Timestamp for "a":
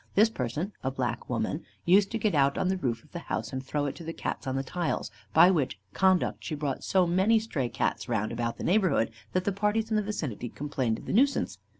0.83-0.89